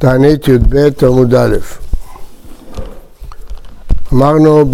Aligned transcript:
תענית 0.00 0.48
י"ב 0.48 0.88
עמוד 1.02 1.34
א'. 1.34 1.56
אמרנו 4.12 4.70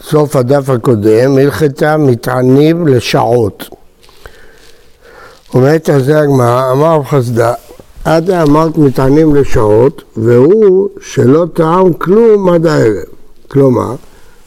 בסוף 0.00 0.36
הדף 0.36 0.70
הקודם, 0.70 1.38
הלכתה 1.38 1.96
מטענים 1.96 2.88
לשעות. 2.88 3.68
אומרת 5.54 5.88
על 5.88 6.02
זה 6.02 6.20
הגמרא, 6.20 6.72
אמר 6.72 7.02
חסדה, 7.04 7.54
עד 8.04 8.30
אמרת 8.30 8.78
מטענים 8.78 9.34
לשעות, 9.34 10.02
והוא 10.16 10.88
שלא 11.00 11.46
טעם 11.54 11.92
כלום 11.92 12.48
עד 12.48 12.66
הערב. 12.66 13.04
כלומר, 13.48 13.94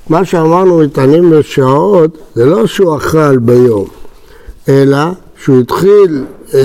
מה 0.09 0.26
שאמרנו 0.26 0.77
מטענים 0.77 1.34
לשעות, 1.34 2.17
זה 2.35 2.45
לא 2.45 2.67
שהוא 2.67 2.98
אכל 2.98 3.38
ביום, 3.38 3.88
אלא 4.70 4.99
שהוא 5.44 5.59
התחיל 5.59 6.26
אה, 6.54 6.60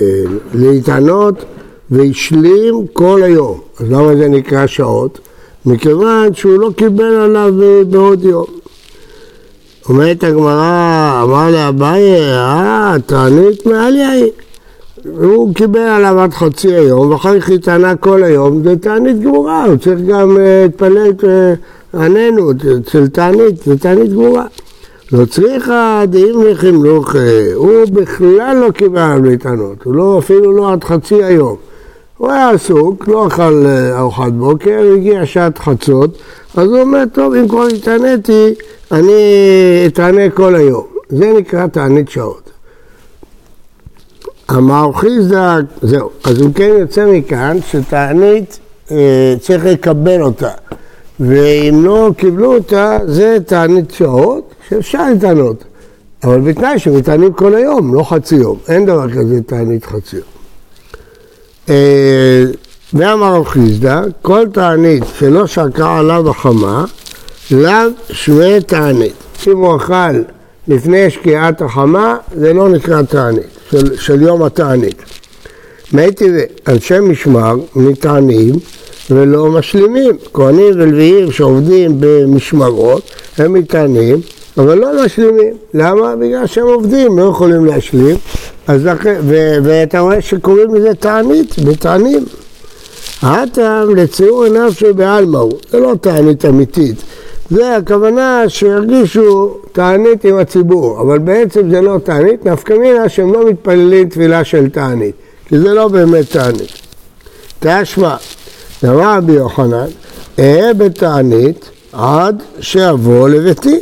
אה, 0.00 0.22
להתענות 0.54 1.44
והשלים 1.90 2.86
כל 2.92 3.22
היום. 3.22 3.60
אז 3.80 3.90
למה 3.90 4.16
זה 4.16 4.28
נקרא 4.28 4.66
שעות? 4.66 5.18
מכיוון 5.66 6.34
שהוא 6.34 6.58
לא 6.58 6.70
קיבל 6.76 7.04
עליו 7.04 7.54
אה, 7.62 7.84
בעוד 7.84 8.24
יום. 8.24 8.46
אומרת 9.88 10.24
הגמרא, 10.24 11.20
אמר 11.22 11.50
לאביי, 11.50 12.32
אה, 12.32 12.94
תענית 13.06 13.66
מעל 13.66 13.96
יאיר. 13.96 14.30
הוא 15.04 15.54
קיבל 15.54 15.80
עליו 15.80 16.20
עד 16.20 16.34
חצי 16.34 16.74
היום, 16.74 17.10
ואחר 17.10 17.40
כך 17.40 17.48
התענה 17.48 17.96
כל 17.96 18.22
היום, 18.24 18.62
זה 18.62 18.76
תענית 18.76 19.20
גמורה, 19.20 19.64
הוא 19.64 19.76
צריך 19.76 20.00
גם 20.08 20.38
להתפלל 20.38 21.12
עננו, 21.94 22.50
אצל 22.80 23.06
תענית, 23.06 23.62
זה 23.64 23.78
תענית 23.78 24.12
גמורה. 24.12 24.44
לא 25.12 25.24
צריכה 25.24 26.02
דעים 26.08 26.42
לחינוך, 26.42 27.14
הוא 27.54 27.72
בכלל 27.92 28.56
לא 28.66 28.70
קיבל 28.70 29.20
להתענות, 29.22 29.82
הוא 29.84 29.94
לא, 29.94 30.18
אפילו 30.18 30.52
לא 30.52 30.72
עד 30.72 30.84
חצי 30.84 31.24
היום. 31.24 31.56
הוא 32.16 32.30
היה 32.30 32.50
עסוק, 32.50 33.08
לא 33.08 33.26
אכל 33.26 33.66
אה, 33.66 33.98
ארוחת 33.98 34.32
בוקר, 34.32 34.80
הגיע 34.94 35.26
שעת 35.26 35.58
חצות, 35.58 36.18
אז 36.56 36.68
הוא 36.68 36.80
אומר, 36.80 37.02
טוב, 37.12 37.34
אם 37.34 37.48
כבר 37.48 37.66
התעניתי, 37.66 38.54
אני 38.92 39.12
אתענה 39.86 40.30
כל 40.30 40.54
היום. 40.54 40.86
זה 41.08 41.32
נקרא 41.38 41.66
תענית 41.66 42.08
שעות. 42.08 42.50
אמר 44.50 44.92
חיסדק, 44.92 45.62
זהו. 45.82 46.10
אז 46.24 46.42
אם 46.42 46.52
כן 46.52 46.70
יוצא 46.78 47.06
מכאן 47.12 47.56
שתענית 47.70 48.58
אה, 48.90 49.34
צריך 49.40 49.64
לקבל 49.64 50.22
אותה. 50.22 50.50
ואם 51.20 51.80
לא 51.84 52.10
קיבלו 52.16 52.54
אותה, 52.54 52.98
זה 53.06 53.38
תענית 53.46 53.90
שעות, 53.90 54.47
שאפשר 54.68 55.10
לטענות, 55.10 55.64
אבל 56.24 56.40
בתנאי 56.40 56.78
שמטענים 56.78 57.32
כל 57.32 57.54
היום, 57.54 57.94
לא 57.94 58.02
חצי 58.02 58.34
יום. 58.34 58.58
אין 58.68 58.86
דבר 58.86 59.10
כזה 59.10 59.40
תענית 59.46 59.84
חצי 59.84 60.16
יום. 60.16 60.24
אה, 61.68 62.44
ואמר 62.94 63.34
רב 63.34 63.44
חיסדא, 63.44 64.02
כל 64.22 64.46
תענית 64.52 65.04
שלא 65.18 65.46
שקעה 65.46 65.98
עליו 65.98 66.30
החמה, 66.30 66.84
לאו 67.50 67.90
שווה 68.12 68.60
תענית. 68.60 69.14
אם 69.46 69.56
הוא 69.56 69.76
אכל 69.76 70.22
לפני 70.68 71.10
שקיעת 71.10 71.62
החמה, 71.62 72.16
זה 72.34 72.52
לא 72.52 72.68
נקרא 72.68 73.02
תענית, 73.02 73.46
של, 73.70 73.96
של 73.96 74.22
יום 74.22 74.42
התענית. 74.42 75.02
טבעי, 75.90 76.42
אנשי 76.68 77.00
משמר 77.00 77.56
מתענים 77.76 78.54
ולא 79.10 79.46
משלימים. 79.46 80.16
כהנים 80.32 80.72
ולוויים 80.74 81.32
שעובדים 81.32 81.96
במשמרות, 82.00 83.10
הם 83.38 83.52
מתענים 83.52 84.20
אבל 84.58 84.78
לא 84.78 85.04
משלימים. 85.04 85.54
למה? 85.74 86.16
בגלל 86.16 86.46
שהם 86.46 86.66
עובדים, 86.66 87.18
לא 87.18 87.24
יכולים 87.24 87.64
להשלים. 87.66 88.16
אז 88.66 88.88
ואתה 89.62 89.98
רואה 89.98 90.20
שקוראים 90.20 90.74
לזה 90.74 90.94
תענית, 90.94 91.58
בתענים. 91.58 92.24
הטעם 93.22 93.94
לציור 93.94 94.44
עיניו 94.44 94.72
שבעלמא 94.72 95.38
הוא, 95.38 95.52
זה 95.70 95.80
לא 95.80 95.94
תענית 96.00 96.44
אמיתית. 96.44 96.96
זה 97.50 97.76
הכוונה 97.76 98.44
שירגישו 98.48 99.56
תענית 99.72 100.24
עם 100.24 100.38
הציבור, 100.38 101.00
אבל 101.00 101.18
בעצם 101.18 101.70
זה 101.70 101.80
לא 101.80 101.98
תענית, 102.04 102.46
נפקא 102.46 102.72
מינה 102.72 103.08
שהם 103.08 103.32
לא 103.32 103.48
מתפללים 103.48 104.08
תפילה 104.08 104.44
של 104.44 104.68
תענית, 104.68 105.14
כי 105.48 105.58
זה 105.58 105.74
לא 105.74 105.88
באמת 105.88 106.30
תענית. 106.30 106.72
תשמע, 107.60 108.16
דבר 108.82 109.16
רבי 109.16 109.32
יוחנן, 109.32 109.86
אהיה 110.38 110.74
בתענית 110.74 111.70
עד 111.92 112.42
שאבוא 112.60 113.28
לביתי. 113.28 113.78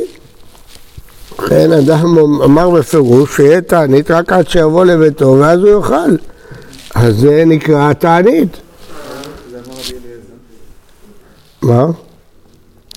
לכן 1.39 1.71
אדם 1.71 2.17
אמר 2.43 2.69
בפירוש 2.69 3.35
שיהיה 3.35 3.61
תענית 3.61 4.11
רק 4.11 4.33
עד 4.33 4.49
שיבוא 4.49 4.85
לביתו 4.85 5.37
ואז 5.39 5.59
הוא 5.59 5.69
יאכל. 5.69 6.15
אז 6.95 7.15
זה 7.15 7.43
נקרא 7.45 7.93
תענית. 7.93 8.57
מה? 11.61 11.85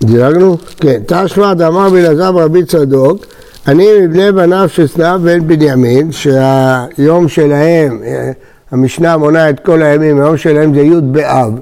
דילגנו? 0.02 0.56
כן. 0.76 1.02
תשמע 1.06 1.54
דאמר 1.54 1.90
בלעזר 1.90 2.30
רבי 2.30 2.64
צדוק, 2.64 3.26
אני 3.66 3.86
מבני 4.00 4.32
בניו 4.32 4.68
של 4.68 4.86
סנאב 4.86 5.20
בן 5.22 5.46
בנימין, 5.46 6.12
שהיום 6.12 7.28
שלהם, 7.28 8.02
המשנה 8.70 9.16
מונה 9.16 9.50
את 9.50 9.60
כל 9.60 9.82
הימים, 9.82 10.20
היום 10.20 10.36
שלהם 10.36 10.74
זה 10.74 10.80
י' 10.80 11.00
באב. 11.00 11.52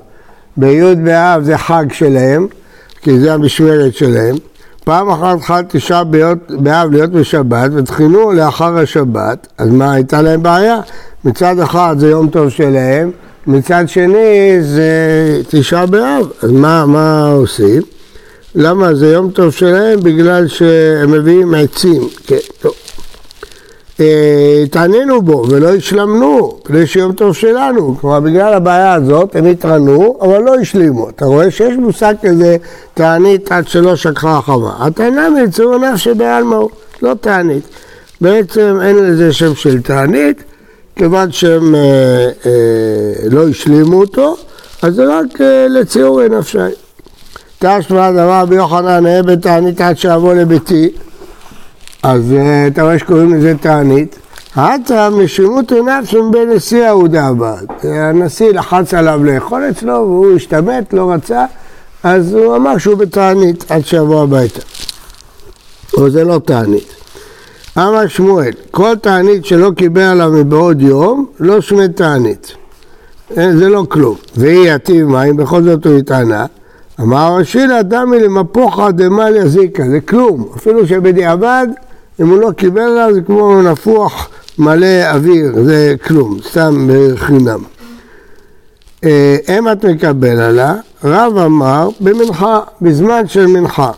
בי' 0.56 0.94
באב 0.94 1.42
זה 1.42 1.58
חג 1.58 1.84
שלהם, 1.92 2.46
כי 3.02 3.20
זה 3.20 3.34
המשמרת 3.34 3.94
שלהם. 3.94 4.36
פעם 4.88 5.10
אחת 5.10 5.42
חל 5.42 5.62
תשעה 5.68 6.04
באב 6.48 6.90
להיות 6.90 7.10
בשבת 7.10 7.70
ותחינו 7.74 8.32
לאחר 8.32 8.78
השבת, 8.78 9.46
אז 9.58 9.68
מה, 9.68 9.92
הייתה 9.92 10.22
להם 10.22 10.42
בעיה? 10.42 10.80
מצד 11.24 11.58
אחד 11.58 11.96
זה 11.98 12.08
יום 12.08 12.28
טוב 12.28 12.48
שלהם, 12.48 13.10
מצד 13.46 13.84
שני 13.86 14.58
זה 14.60 14.90
תשעה 15.48 15.86
באב, 15.86 16.26
אז 16.42 16.50
מה, 16.50 16.86
מה 16.86 17.30
עושים? 17.32 17.82
למה 18.54 18.94
זה 18.94 19.06
יום 19.06 19.30
טוב 19.30 19.50
שלהם? 19.50 20.00
בגלל 20.00 20.48
שהם 20.48 21.12
מביאים 21.12 21.54
עצים, 21.54 22.08
כן, 22.26 22.36
טוב. 22.60 22.72
אה, 24.00 24.64
בו 25.24 25.44
ולא 25.50 25.74
השלמנו, 25.74 26.58
כדי 26.64 26.86
שיום 26.86 27.12
טוב 27.12 27.34
שלנו. 27.34 27.96
כלומר, 28.00 28.20
בגלל 28.20 28.54
הבעיה 28.54 28.94
הזאת 28.94 29.36
הם 29.36 29.46
התרנו, 29.46 30.18
אבל 30.20 30.42
לא 30.42 30.54
השלימו. 30.54 31.08
אתה 31.08 31.24
רואה 31.24 31.50
שיש 31.50 31.76
מושג 31.78 32.14
כזה, 32.22 32.56
תענית 32.94 33.52
עד 33.52 33.68
שלא 33.68 33.96
שקחה 33.96 34.38
החמה. 34.38 34.76
הטענה 34.78 35.30
מיצור 35.30 35.74
הנפש 35.74 36.04
שבעלמא 36.04 36.54
הוא, 36.54 36.70
לא 37.02 37.14
תענית. 37.20 37.64
בעצם 38.20 38.78
אין 38.82 38.96
לזה 38.96 39.32
שם 39.32 39.54
של 39.54 39.82
תענית, 39.82 40.44
כיוון 40.96 41.32
שהם 41.32 41.74
אה, 41.74 41.80
אה, 42.46 43.28
לא 43.30 43.48
השלימו 43.48 44.00
אותו, 44.00 44.36
אז 44.82 44.94
זה 44.94 45.04
רק 45.04 45.40
אה, 45.40 45.66
לציורי 45.68 46.28
נפשי. 46.28 46.58
תשמע 47.58 48.12
דבר 48.12 48.44
ביוחנן, 48.44 49.06
אהיה 49.06 49.22
בתענית 49.22 49.80
עד 49.80 49.98
שאבוא 49.98 50.34
לביתי. 50.34 50.90
אז 52.02 52.32
אה, 52.32 52.66
אתה 52.66 52.82
רואה 52.82 52.98
שקוראים 52.98 53.34
לזה 53.34 53.54
תענית. 53.60 54.18
עתה 54.56 55.10
משימות 55.10 55.72
נפשם 55.72 56.30
בנשיא 56.30 56.88
אהודה 56.88 57.26
הבעד. 57.26 57.66
הנשיא 57.82 58.52
לחץ 58.52 58.94
עליו 58.94 59.24
לאכול 59.24 59.62
אצלו 59.70 59.92
והוא 59.92 60.36
השתמט, 60.36 60.92
לא 60.92 61.12
רצה, 61.12 61.44
אז 62.02 62.34
הוא 62.34 62.56
אמר 62.56 62.78
שהוא 62.78 62.94
בתענית 62.94 63.70
עד 63.70 63.86
שיבוא 63.86 64.22
הביתה. 64.22 64.60
אבל 65.96 66.10
זה 66.10 66.24
לא 66.24 66.40
תענית. 66.44 66.94
אמר 67.78 68.06
שמואל, 68.08 68.52
כל 68.70 68.96
תענית 68.96 69.44
שלא 69.44 69.70
קיבל 69.76 70.00
עליו 70.00 70.30
מבעוד 70.32 70.82
יום, 70.82 71.26
לא 71.40 71.60
שונה 71.60 71.88
תענית. 71.88 72.52
אה, 73.36 73.56
זה 73.56 73.68
לא 73.68 73.84
כלום. 73.88 74.16
והיא 74.36 74.72
יתיב 74.72 75.06
מים, 75.06 75.36
בכל 75.36 75.62
זאת 75.62 75.86
הוא 75.86 75.98
התענה. 75.98 76.46
אמר 77.00 77.36
רשילא 77.36 77.82
דמי 77.82 78.20
למפוחה 78.20 78.90
דמל 78.90 79.36
יזיקה, 79.36 79.82
זה 79.90 80.00
כלום. 80.00 80.48
אפילו 80.56 80.86
שבדיעבד 80.86 81.66
אם 82.20 82.28
הוא 82.28 82.38
לא 82.38 82.50
קיבל 82.50 82.80
עליו 82.80 83.14
זה 83.14 83.20
כמו 83.20 83.62
נפוח 83.62 84.28
מלא 84.58 85.10
אוויר, 85.14 85.52
זה 85.64 85.94
כלום, 86.06 86.38
סתם 86.50 86.88
בחינם. 86.90 87.60
אם 89.48 89.68
את 89.72 89.84
מקבל 89.84 90.40
עליה, 90.40 90.74
רב 91.04 91.36
אמר 91.36 91.88
במנחה, 92.00 92.60
בזמן 92.80 93.26
של 93.26 93.46
מנחה. 93.46 93.90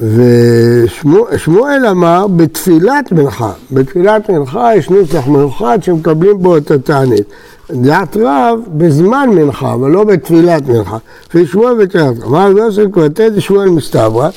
ושמואל 0.00 1.86
אמר 1.90 2.26
בתפילת 2.26 3.12
מנחה. 3.12 3.52
בתפילת 3.70 4.30
מנחה 4.30 4.76
יש 4.76 4.90
נוסח 4.90 5.26
מיוחד 5.26 5.78
שמקבלים 5.82 6.38
בו 6.38 6.56
את 6.56 6.70
התענית. 6.70 7.26
דעת 7.70 8.16
רב 8.16 8.60
בזמן 8.68 9.30
מנחה, 9.32 9.74
אבל 9.74 9.90
לא 9.90 10.04
בתפילת 10.04 10.68
מנחה. 10.68 10.96
לפי 11.28 11.46
שמואל 11.46 11.74
בתפילת 11.74 12.16
מנחה. 12.16 12.26
אמר 12.26 12.58
יוסף 12.58 12.82
כבתי 12.92 13.40
שמואל 13.40 13.68
מסתברא, 13.68 14.28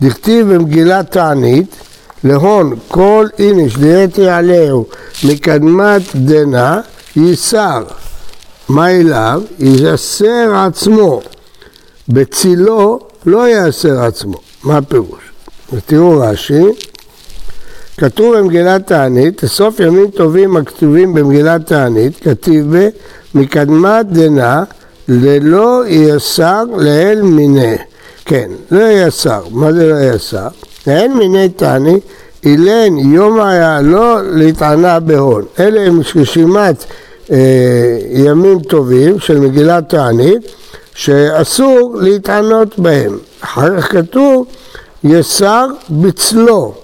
דכתיב 0.00 0.54
במגילת 0.54 1.10
תענית 1.12 1.76
להון 2.24 2.76
כל 2.88 3.26
איניש 3.38 3.76
דיאטי 3.76 4.28
עליהו 4.28 4.86
מקדמת 5.24 6.02
דנה 6.14 6.80
ייסר. 7.16 7.82
מה 8.68 8.90
אליו? 8.90 9.42
ייסר 9.58 10.54
עצמו. 10.66 11.20
בצילו 12.08 12.98
לא 13.26 13.48
ייסר 13.48 14.02
עצמו. 14.04 14.36
מה 14.64 14.76
הפירוש? 14.76 15.20
ותראו 15.72 16.20
רש"י, 16.20 16.64
כתוב 17.96 18.36
במגילת 18.36 18.86
תענית, 18.86 19.44
אסוף 19.44 19.80
ימים 19.80 20.10
טובים 20.10 20.56
הכתובים 20.56 21.14
במגילת 21.14 21.66
תענית, 21.66 22.20
כתיב 22.20 22.76
ב... 22.76 22.88
מקדמת 23.34 24.06
דנא 24.06 24.62
ללא 25.08 25.82
יסר 25.88 26.64
לאל 26.76 27.22
מיני. 27.22 27.76
כן, 28.24 28.50
לא 28.70 28.90
יסר. 28.90 29.42
מה 29.50 29.72
זה 29.72 29.92
לא 29.92 30.14
יסר? 30.14 30.48
לאל 30.86 31.08
מיני 31.08 31.48
תעני, 31.48 32.00
אילן 32.44 32.98
יום 32.98 33.40
היה 33.40 33.80
לא 33.82 34.18
להתענה 34.22 35.00
בהון. 35.00 35.44
אלה 35.60 35.80
הם 35.80 36.00
רשימת 36.16 36.84
אה, 37.32 37.98
ימים 38.10 38.60
טובים 38.60 39.20
של 39.20 39.38
מגילת 39.40 39.88
תענית, 39.88 40.42
שאסור 40.94 41.96
להתענות 42.00 42.78
בהם. 42.78 43.18
אחר 43.40 43.80
כך 43.80 43.92
כתוב, 43.92 44.46
יסר 45.04 45.66
בצלו, 45.90 46.74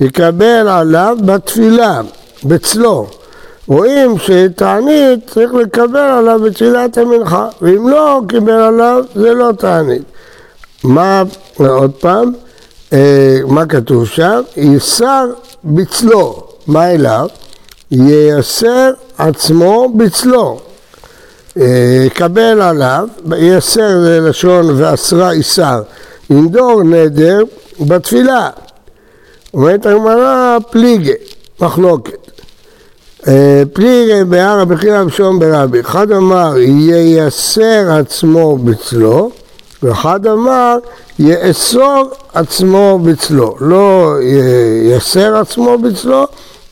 יקבל 0.00 0.68
עליו 0.68 1.16
בתפילה, 1.24 2.00
בצלו. 2.44 3.06
רואים 3.66 4.18
שתענית 4.18 5.30
צריך 5.30 5.54
לקבל 5.54 5.98
עליו 5.98 6.40
בתפילת 6.44 6.98
המנחה, 6.98 7.48
ואם 7.62 7.88
לא 7.88 8.20
קיבל 8.28 8.52
עליו 8.52 9.04
זה 9.14 9.34
לא 9.34 9.52
תענית. 9.58 10.02
מה, 10.84 11.22
עוד 11.58 11.92
פעם, 12.00 12.32
מה 13.46 13.66
כתוב 13.66 14.06
שם? 14.06 14.40
יסר 14.56 15.26
בצלו, 15.64 16.46
מה 16.66 16.90
אליו? 16.90 17.28
ייסר 17.90 18.90
עצמו 19.18 19.92
בצלו. 19.96 20.60
אה, 21.60 22.04
יקבל 22.06 22.62
עליו, 22.62 23.08
ייסר 23.36 24.20
לשון 24.22 24.70
ואסרה 24.76 25.30
איסר, 25.32 25.82
ינדור 26.30 26.82
נדר 26.82 27.42
בתפילה. 27.80 28.50
אומרת 29.54 29.86
הגמרא 29.86 30.58
פליגה, 30.70 31.12
מחלוקת. 31.60 32.30
אה, 33.28 33.62
פליגה 33.72 34.24
בהר 34.24 34.60
הבחירה 34.60 35.04
בשום 35.04 35.38
ברבי. 35.38 35.80
אחד 35.80 36.12
אמר 36.12 36.54
ייסר 36.58 37.92
עצמו 38.00 38.56
בצלו, 38.56 39.30
ואחד 39.82 40.26
אמר 40.26 40.78
יאסור 41.18 42.10
עצמו 42.34 42.98
בצלו. 43.02 43.56
לא 43.60 44.16
ייסר 44.22 45.36
עצמו 45.36 45.78
בצלו, 45.78 46.26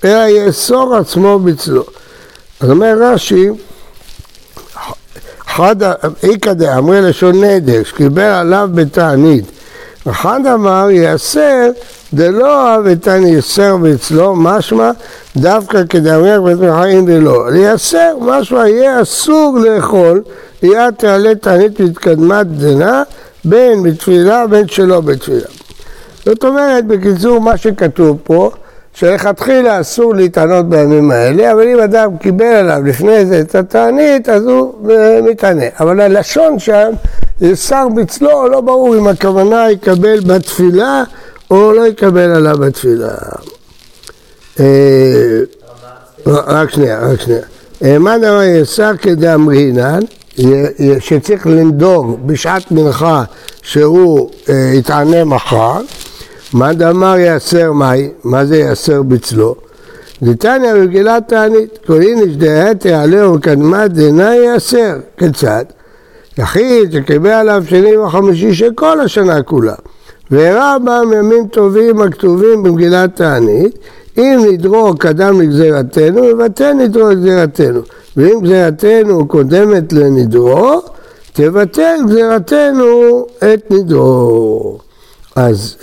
אלא 0.04 0.28
יאסור 0.28 0.96
עצמו 0.96 1.38
בצלו. 1.38 1.84
אז 2.60 2.70
אומר 2.70 2.96
רש"י, 3.00 3.48
איכא 6.22 6.52
דאמרי 6.52 7.02
לשון 7.02 7.44
נדר, 7.44 7.84
שקיבל 7.84 8.22
עליו 8.22 8.68
בתענית. 8.74 9.44
אחד 10.08 10.40
אמר 10.54 10.88
יאסר 10.90 11.70
דלא 12.14 12.68
אהבתן 12.68 13.26
יסר 13.26 13.76
ואצלו, 13.82 14.36
משמע 14.36 14.90
דווקא 15.36 15.82
כדאמר 15.88 16.40
בית 16.40 16.58
מחיים 16.58 17.06
דלא. 17.06 17.50
לייסר, 17.50 18.16
משמע 18.20 18.68
יהיה 18.68 19.02
אסור 19.02 19.58
לאכול, 19.58 20.22
יהיה 20.62 20.92
תעלה 20.92 21.34
תענית 21.34 21.80
מתקדמת 21.80 22.46
דנה, 22.46 23.02
בין 23.44 23.82
בתפילה 23.82 24.46
בין 24.46 24.68
שלא 24.68 25.00
בתפילה. 25.00 25.48
זאת 26.26 26.44
אומרת, 26.44 26.86
בקיצור, 26.86 27.40
מה 27.40 27.56
שכתוב 27.56 28.18
פה, 28.24 28.50
שלכתחילה 28.94 29.80
אסור 29.80 30.14
להתענות 30.14 30.68
בימים 30.68 31.10
האלה, 31.10 31.52
אבל 31.52 31.68
אם 31.68 31.80
אדם 31.80 32.16
קיבל 32.18 32.44
עליו 32.44 32.78
לפני 32.84 33.26
זה 33.26 33.40
את 33.40 33.54
התענית, 33.54 34.28
אז 34.28 34.46
הוא 34.46 34.74
מתענה. 35.22 35.64
אבל 35.80 36.00
הלשון 36.00 36.58
שם, 36.58 36.90
שר 37.54 37.88
בצלו, 37.96 38.48
לא 38.48 38.60
ברור 38.60 38.96
אם 38.96 39.06
הכוונה 39.06 39.70
יקבל 39.70 40.20
בתפילה 40.20 41.04
או 41.50 41.72
לא 41.72 41.86
יקבל 41.86 42.30
עליו 42.30 42.58
בתפילה. 42.58 43.08
אה, 44.60 45.40
רק 46.26 46.70
שנייה, 46.70 47.00
רק 47.00 47.20
שנייה. 47.20 47.40
אה, 47.84 47.98
מה 47.98 48.18
דבר 48.18 48.42
יסר 48.42 48.96
כדאמרינן, 48.96 50.00
שצריך 50.98 51.46
לנדור 51.46 52.18
בשעת 52.26 52.70
מנחה 52.70 53.24
שהוא 53.62 54.30
אה, 54.48 54.70
יתענה 54.74 55.24
מחר, 55.24 55.80
מה 56.52 56.72
דאמר 56.72 57.18
יאסר 57.18 57.72
מאי, 57.72 58.08
מה 58.24 58.44
זה 58.44 58.56
יאסר 58.56 59.02
בצלו? 59.02 59.54
דתניא 60.22 60.72
רגילה 60.72 61.18
תענית, 61.20 61.78
כל 61.86 62.02
איניש 62.02 62.36
דהת 62.36 62.84
יעלה 62.84 63.28
ולקדמת 63.28 63.90
דנא 63.90 64.34
יאסר, 64.34 64.96
כיצד? 65.16 65.64
יחיד 66.40 66.92
שקיבל 66.92 67.30
עליו 67.30 67.62
שני 67.68 67.96
וחמישי 67.96 68.54
של 68.54 68.70
כל 68.74 69.00
השנה 69.00 69.42
כולה. 69.42 69.74
והראה 70.30 70.78
בם 70.78 71.12
ימים 71.16 71.46
טובים 71.46 72.02
הכתובים 72.02 72.62
במגילת 72.62 73.16
תענית, 73.16 73.78
אם 74.18 74.40
נדרו 74.50 74.94
קדם 74.98 75.40
לגזירתנו, 75.40 76.24
יבטל 76.24 76.72
נדרו 76.72 77.08
לגזירתנו. 77.10 77.80
ואם 78.16 78.40
גזירתנו 78.42 79.28
קודמת 79.28 79.92
לנדרו, 79.92 80.82
תבטל 81.32 81.96
גזירתנו 82.08 83.26
את 83.38 83.70
נדרו. 83.70 84.78
אז 85.36 85.76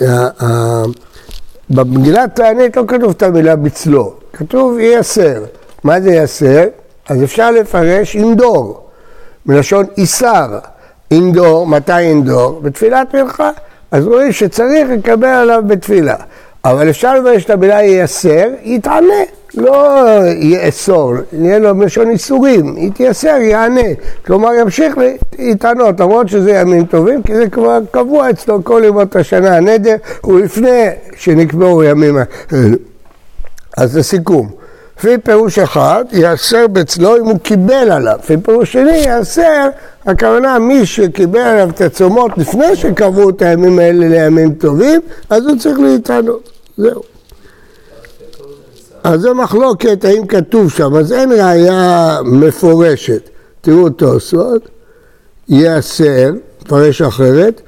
במגילת 1.70 2.36
תענית 2.36 2.76
לא 2.76 2.84
כתוב 2.88 3.10
את 3.10 3.22
המילה 3.22 3.56
בצלו, 3.56 4.12
כתוב 4.32 4.78
ייסר. 4.78 5.42
מה 5.84 6.00
זה 6.00 6.10
ייסר? 6.10 6.64
אז 7.08 7.24
אפשר 7.24 7.50
לפרש 7.50 8.16
אינדור, 8.16 8.87
מלשון 9.48 9.86
איסר. 9.96 10.58
אינדור, 11.10 11.66
מתי 11.66 11.98
אינדור? 11.98 12.60
בתפילת 12.62 13.14
מלכה. 13.14 13.50
אז 13.90 14.06
רואים 14.06 14.32
שצריך 14.32 14.88
לקבל 14.90 15.28
עליו 15.28 15.62
בתפילה. 15.66 16.14
אבל 16.64 16.90
אפשר 16.90 17.14
לבקש 17.14 17.44
את 17.44 17.50
המילה 17.50 17.82
ייסר, 17.82 18.48
יתענה, 18.62 19.14
לא 19.54 19.96
יאסור, 20.36 21.14
יהיה 21.32 21.58
לו 21.58 21.74
מלשון 21.74 22.10
איסורים, 22.10 22.74
יתייסר, 22.78 23.36
יענה. 23.40 23.80
כלומר 24.26 24.54
ימשיך 24.54 24.94
להתענות, 25.38 26.00
למרות 26.00 26.28
שזה 26.28 26.50
ימים 26.50 26.86
טובים, 26.86 27.22
כי 27.22 27.34
זה 27.34 27.48
כבר 27.50 27.78
קבוע 27.90 28.30
אצלו 28.30 28.64
כל 28.64 28.82
ימות 28.84 29.16
השנה, 29.16 29.56
הנדר 29.56 29.96
הוא 30.20 30.40
לפני 30.40 30.86
שנקבעו 31.16 31.84
ימים 31.84 32.16
האלה. 32.16 32.76
אז 33.76 33.96
לסיכום. 33.96 34.57
לפי 34.98 35.18
פירוש 35.24 35.58
אחד, 35.58 36.04
יאסר 36.12 36.66
בצלו 36.66 37.16
אם 37.16 37.24
הוא 37.24 37.38
קיבל 37.38 37.90
עליו. 37.90 38.16
לפי 38.18 38.36
פירוש 38.36 38.72
שני, 38.72 38.96
יאסר, 38.96 39.68
הכוונה 40.06 40.58
מי 40.58 40.86
שקיבל 40.86 41.40
עליו 41.40 41.70
את 41.70 41.80
הצומות 41.80 42.38
לפני 42.38 42.76
שקבעו 42.76 43.30
את 43.30 43.42
הימים 43.42 43.78
האלה 43.78 44.08
לימים 44.08 44.54
טובים, 44.54 45.00
אז 45.30 45.46
הוא 45.46 45.58
צריך 45.58 45.78
להתענות. 45.78 46.50
זהו. 46.76 47.02
אז 49.04 49.20
זו 49.20 49.34
מחלוקת 49.34 50.04
האם 50.04 50.26
כתוב 50.26 50.70
שם, 50.70 50.94
אז 50.94 51.12
אין 51.12 51.32
ראייה 51.32 52.18
מפורשת. 52.24 53.30
תראו 53.60 53.90
תוספות, 53.90 54.68
יאסר, 55.48 56.30
מפרש 56.62 57.02
אחרת, 57.02 57.60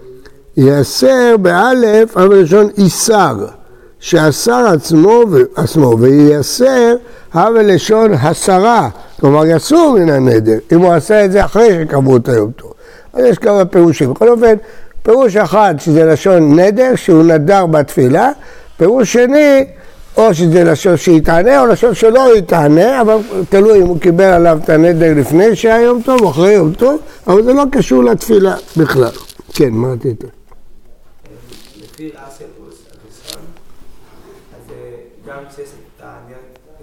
יאסר 0.57 1.37
באלף, 1.37 2.17
אבל 2.17 2.43
לשון 2.43 2.69
איסר. 2.79 3.60
שאסר 4.01 4.67
עצמו, 4.75 5.23
עצמו 5.55 5.97
וייסר, 5.99 6.95
הווה 7.35 7.63
לשון 7.63 8.13
הסרה, 8.15 8.89
כלומר 9.21 9.47
יסור 9.47 9.97
מן 9.99 10.11
הנדר, 10.11 10.59
אם 10.73 10.81
הוא 10.81 10.93
עשה 10.93 11.25
את 11.25 11.33
זה 11.33 11.45
אחרי 11.45 11.79
שקבעו 11.83 12.17
את 12.17 12.29
היום 12.29 12.51
טוב. 12.51 12.73
אז 13.13 13.25
יש 13.25 13.39
כמה 13.39 13.65
פירושים. 13.65 14.11
בכל 14.11 14.29
אופן, 14.29 14.55
פירוש 15.03 15.37
אחד 15.37 15.75
שזה 15.79 16.05
לשון 16.05 16.61
נדר, 16.61 16.95
שהוא 16.97 17.23
נדר 17.23 17.67
בתפילה, 17.67 18.31
פירוש 18.77 19.13
שני, 19.13 19.65
או 20.17 20.35
שזה 20.35 20.65
לשון 20.65 20.97
שיתענה 20.97 21.61
או 21.61 21.67
לשון 21.67 21.95
שלא 21.95 22.37
יתענה, 22.37 23.01
אבל 23.01 23.17
תלוי 23.49 23.83
אם 23.83 23.87
הוא 23.87 24.01
קיבל 24.01 24.25
עליו 24.25 24.59
את 24.65 24.69
הנדר 24.69 25.13
לפני 25.17 25.57
שהיה 25.57 25.81
יום 25.81 26.03
טוב 26.03 26.23
או 26.23 26.31
אחרי 26.31 26.53
יום 26.53 26.73
טוב, 26.73 27.01
אבל 27.27 27.43
זה 27.43 27.53
לא 27.53 27.65
קשור 27.73 28.05
לתפילה 28.05 28.57
בכלל. 28.77 29.13
כן, 29.55 29.71
מה 29.71 29.93
רצית? 29.93 30.25
לפי 31.83 32.11
גם 35.31 35.43
כשיש 35.49 35.69
את 35.69 36.03
העניין, 36.03 36.39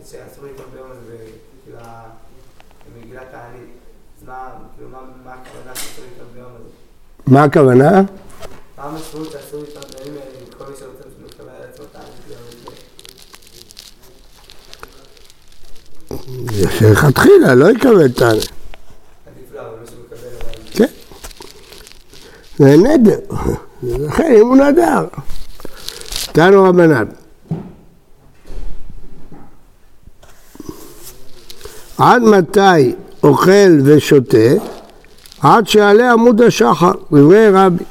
שאסור 0.06 0.46
לקרוא 0.46 0.66
ביום 0.74 0.92
הזה 0.92 1.18
במגילת 2.86 3.34
הענית, 3.34 3.70
אז 4.18 4.28
מה, 4.28 4.50
כאילו, 4.76 4.90
מה 5.24 5.34
הכוונה 5.34 5.76
שאסור 5.76 6.06
לקרוא 6.14 6.28
ביום 6.34 6.52
הזה? 6.56 6.70
מה 7.28 7.44
הכוונה? 7.44 7.92
מה 7.92 8.84
המשמעות 8.84 9.32
שאסור 9.32 9.64
לקרוא 9.64 9.84
בימים 9.98 10.22
האלה, 10.22 10.46
כל 10.58 10.64
מי 10.70 10.78
שרוצה 10.80 11.04
לקבל 11.26 11.50
על 11.50 11.70
עצמו 11.70 11.86
ביום 12.28 12.42
הזה? 12.48 12.58
שלכתחילה 16.80 17.56
לא 17.56 17.72
יקבל 17.72 18.12
תענית. 18.12 18.52
כן. 20.74 20.88
זה 22.58 22.76
נדר. 22.78 23.20
לכן 23.84 24.34
אם 24.34 24.48
הוא 24.48 24.56
נדר. 24.56 25.08
תנו 26.32 26.64
רבנן. 26.64 27.06
עד 31.98 32.22
מתי 32.24 32.94
אוכל 33.24 33.80
ושותה? 33.84 34.38
עד 35.42 35.68
שיעלה 35.68 36.12
עמוד 36.12 36.42
השחר, 36.42 36.92
דברי 37.12 37.50
רבי. 37.50 37.84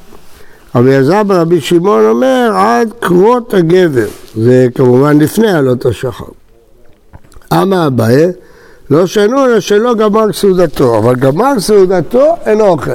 רבי 0.74 0.96
עזר 0.96 1.22
ברבי 1.22 1.60
שמעון 1.60 2.04
אומר 2.04 2.50
עד 2.54 2.92
קרות 3.00 3.54
הגבר, 3.54 4.06
זה 4.34 4.66
כמובן 4.74 5.18
לפני 5.18 5.52
עלות 5.52 5.86
השחר. 5.86 6.24
אמה 7.52 7.86
אביי, 7.86 8.26
לא 8.90 9.06
שנו 9.06 9.44
אלא 9.44 9.60
שלא 9.60 9.94
גמר 9.94 10.32
סעודתו, 10.32 10.98
אבל 10.98 11.14
גמר 11.14 11.60
סעודתו 11.60 12.36
אינו 12.46 12.66
אוכל. 12.66 12.90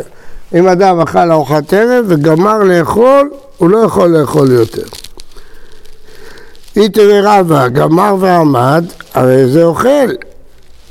אם 0.56 0.68
אדם 0.68 1.00
אכל 1.00 1.32
ארוחת 1.32 1.74
ערב 1.74 2.06
וגמר 2.08 2.58
לאכול, 2.64 3.30
הוא 3.58 3.70
לא 3.70 3.78
יכול 3.78 4.10
לאכול 4.10 4.52
יותר. 4.52 4.88
איתרי 6.76 7.22
רבא, 7.22 7.68
גמר 7.68 8.16
ועמד, 8.20 8.86
הרי 9.14 9.48
זה 9.48 9.64
אוכל. 9.64 10.10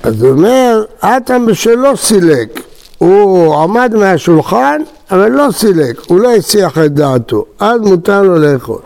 אז 0.02 0.22
הוא 0.22 0.30
אומר, 0.30 0.84
אטם 1.00 1.46
בשלו 1.46 1.96
סילק. 1.96 2.60
הוא 2.98 3.54
עמד 3.62 3.94
מהשולחן, 3.94 4.82
אבל 5.10 5.28
לא 5.28 5.48
סילק, 5.52 6.00
הוא 6.08 6.20
לא 6.20 6.34
הסיח 6.34 6.78
את 6.78 6.94
דעתו, 6.94 7.44
אז 7.60 7.80
מותר 7.80 8.22
לו 8.22 8.38
לאכול. 8.38 8.78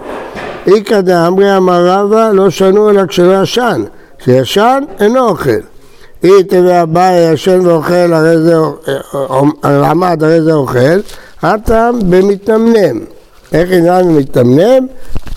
איכא 0.66 1.00
דאמרי 1.00 1.56
אמר 1.56 1.86
רבא, 1.86 2.30
לא 2.32 2.50
שנו 2.50 2.90
אלא 2.90 3.06
כשלא 3.06 3.42
ישן, 3.42 3.82
כשישן 4.18 4.82
אינו 5.00 5.28
אוכל. 5.28 5.50
אי 6.24 6.44
תביא 6.44 6.72
הבא 6.72 7.10
ישן 7.32 7.66
ואוכל, 7.66 8.12
הרי 8.12 8.38
זה 8.38 8.56
עמד, 9.64 10.24
הרי 10.24 10.42
זה 10.42 10.52
אוכל, 10.52 11.00
הטעם 11.42 11.98
במתנמנם. 12.10 13.00
איך 13.54 13.70
עניין 13.72 14.16
מתנמנם? 14.16 14.86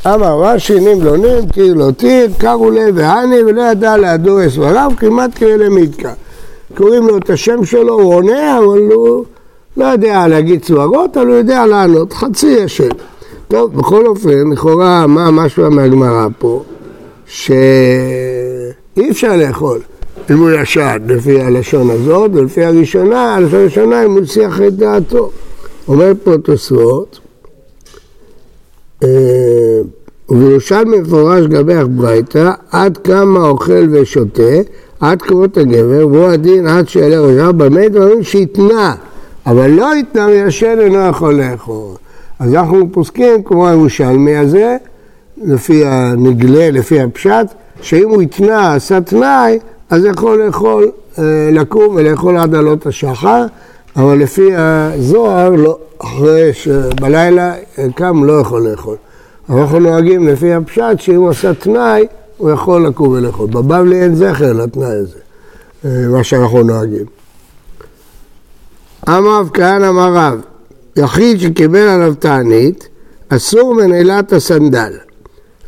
אמר 0.06 0.42
רש"י 0.42 0.80
נמלונים 0.80 1.48
כאילו 1.54 1.92
תיר, 1.92 2.30
קראו 2.38 2.72
לב 2.72 2.96
והני 2.96 3.44
ולא 3.44 3.62
ידע 3.62 3.98
להדור 3.98 4.46
אסבריו 4.48 4.92
כמעט 4.98 5.30
כאלה 5.36 5.70
מתקה. 5.70 6.14
קוראים 6.76 7.08
לו 7.08 7.18
את 7.18 7.30
השם 7.30 7.66
שלו, 7.66 7.94
הוא 7.94 8.14
עונה, 8.14 8.58
אבל 8.58 8.92
הוא 8.94 9.26
לא 9.78 9.86
יודע 9.86 10.28
להגיד 10.28 10.64
סברות, 10.64 11.18
אבל 11.18 11.28
הוא 11.28 11.36
יודע 11.36 11.66
לענות, 11.66 12.14
חצי 12.14 12.48
ישן. 12.48 12.90
טוב, 13.48 13.78
בכל 13.78 14.06
אופן, 14.08 14.52
לכאורה, 14.52 15.08
מה 15.08 15.32
משהו 15.32 15.72
מהגמרא 15.72 16.28
פה? 16.40 16.64
שאי 17.26 17.52
אפשר 19.12 19.38
לאכול 19.38 19.80
אם 20.32 20.38
הוא 20.38 20.52
ישן, 20.52 20.98
לפי 21.08 21.42
הלשון 21.42 21.90
הזאת, 21.90 22.32
ולפי 22.34 22.66
הראשונה, 22.66 23.36
הלשון 23.36 23.60
הראשונה, 23.60 24.06
אם 24.06 24.12
הוא 24.12 24.26
שיח 24.26 24.62
את 24.68 24.74
דעתו. 24.74 25.32
אומר 25.88 26.12
פה 26.24 26.38
תוספות, 26.44 27.20
ובירושלמי 29.02 31.00
מפורש 31.00 31.46
גבי 31.46 31.74
ברייתא, 31.90 32.52
עד 32.72 32.98
כמה 32.98 33.48
אוכל 33.48 33.88
ושותה, 33.92 34.44
עד 35.00 35.22
כמות 35.22 35.58
הגבר, 35.58 36.08
והוא 36.08 36.26
הדין 36.26 36.68
עד 36.68 36.90
שיעלה 36.90 37.20
ראשיו, 37.20 37.54
במה 37.58 37.90
דברים 37.90 38.24
שהתנה, 38.24 38.96
אבל 39.46 39.70
לא 39.70 39.94
התנה 39.94 40.26
וישן 40.26 40.76
אינו 40.80 41.00
יכול 41.10 41.34
לאכול. 41.34 41.96
אז 42.40 42.54
אנחנו 42.54 42.92
פוסקים 42.92 43.44
כמו 43.44 43.68
הירושלמי 43.68 44.36
הזה, 44.36 44.78
לפי 45.44 45.86
הנגלה, 45.86 46.72
לפי 46.72 47.02
הפשט, 47.02 47.46
שאם 47.82 48.10
הוא 48.10 48.22
התנה, 48.22 48.74
עשה 48.74 49.02
תנאי, 49.02 49.60
אז 49.90 50.06
יכול 50.06 50.44
לאכול, 50.46 50.92
אה, 51.20 51.24
לקום 51.52 51.96
ולאכול 51.96 52.38
עד 52.38 52.56
עלות 52.56 52.86
השחר, 52.86 53.46
אבל 53.98 54.18
לפי 54.18 54.56
הזוהר, 54.56 55.50
לא, 55.50 55.78
אחרי 55.98 56.54
שבלילה 56.54 57.54
קם 57.96 58.24
לא 58.24 58.34
יכול 58.40 58.68
לאכול. 58.68 58.96
אנחנו 59.50 59.80
נוהגים 59.80 60.28
לפי 60.28 60.54
הפשט 60.54 61.00
שאם 61.00 61.16
הוא 61.16 61.30
עשה 61.30 61.54
תנאי, 61.54 62.08
הוא 62.38 62.52
יכול 62.52 62.88
לקום 62.88 63.08
ולאכול. 63.08 63.50
בבבלי 63.50 64.02
אין 64.04 64.16
זכר 64.16 64.54
לתנאי 64.54 64.96
הזה, 64.96 65.20
אה, 65.86 66.08
מה 66.12 66.24
שאנחנו 66.24 66.64
נוהגים. 66.64 67.06
אמר 69.10 69.42
כהן 69.54 69.84
אמר 69.84 70.14
רב, 70.14 70.40
יחיד 70.96 71.40
שקיבל 71.40 71.88
עליו 71.88 72.16
תענית, 72.16 72.88
אסור 73.30 73.74
מנעילת 73.74 74.34
הסנדל. 74.34 74.94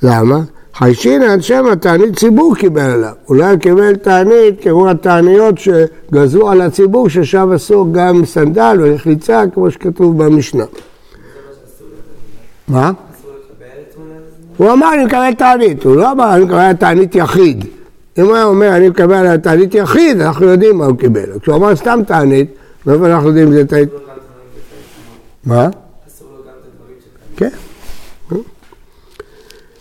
למה? 0.04 0.40
חיישינן 0.80 1.42
שמא 1.42 1.76
תענית 1.76 2.20
ציבור 2.20 2.56
קיבל 2.56 2.82
עליו. 2.82 3.14
אולי 3.30 3.58
קיבל 3.58 3.96
תענית 3.96 4.62
כמו 4.62 4.90
התעניות 4.90 5.56
שגזרו 5.58 6.50
על 6.50 6.62
הציבור, 6.62 7.10
ששם 7.10 7.52
אסור 7.52 7.88
גם 7.92 8.26
סנדל 8.26 8.78
ולחיצה, 8.80 9.44
כמו 9.54 9.72
שכתוב 9.72 10.24
במשנה. 10.24 10.64
מה? 12.68 12.92
הוא 14.58 14.72
אמר 14.72 14.94
אני 14.94 15.06
מקבל 15.06 15.34
תענית, 15.34 15.84
הוא 15.84 15.96
לא 15.96 16.12
אמר 16.12 16.36
אני 16.36 16.44
מקבל 16.44 16.74
תענית 16.74 17.16
יחיד. 17.16 17.66
אם 18.18 18.34
היה 18.34 18.46
אומר 18.46 18.76
אני 18.76 18.90
מקבל 18.90 19.38
תענית 19.38 19.76
יחיד, 19.76 20.22
אנחנו 20.22 20.46
יודעים 20.46 20.78
מה 20.78 20.86
הוא 20.86 20.98
קיבל. 20.98 21.40
כשהוא 21.42 21.56
אמר 21.56 21.76
סתם 21.76 22.00
תענית, 22.08 22.52
מאיפה 22.86 23.08
אנחנו 23.08 23.28
יודעים 23.28 23.48
אם 23.48 23.54
זה 23.54 23.68
תענית? 23.68 23.90
מה? 25.46 25.70
כן. 27.38 27.50